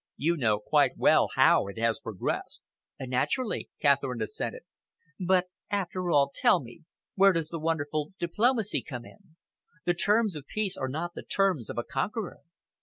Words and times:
You 0.17 0.35
know 0.35 0.59
quite 0.59 0.97
well 0.97 1.29
how 1.35 1.67
it 1.67 1.77
has 1.77 1.99
progressed." 1.99 2.63
"Naturally," 2.99 3.69
Catherine 3.79 4.19
assented, 4.23 4.63
"but 5.19 5.45
after 5.69 6.09
all, 6.09 6.31
tell 6.33 6.59
me, 6.59 6.85
where 7.13 7.33
does 7.33 7.49
the 7.49 7.59
wonderful 7.59 8.13
diplomacy 8.19 8.81
come 8.81 9.05
in? 9.05 9.35
The 9.85 9.93
terms 9.93 10.35
of 10.35 10.47
peace 10.47 10.75
are 10.75 10.89
not 10.89 11.11
the 11.13 11.21
terms 11.21 11.69
of 11.69 11.77
a 11.77 11.83
conqueror. 11.83 12.39